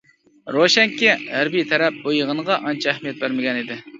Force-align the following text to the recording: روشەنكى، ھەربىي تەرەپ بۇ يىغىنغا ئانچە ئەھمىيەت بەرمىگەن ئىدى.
روشەنكى، 0.53 1.11
ھەربىي 1.33 1.67
تەرەپ 1.73 2.01
بۇ 2.07 2.15
يىغىنغا 2.17 2.57
ئانچە 2.69 2.93
ئەھمىيەت 2.95 3.23
بەرمىگەن 3.25 3.63
ئىدى. 3.63 3.81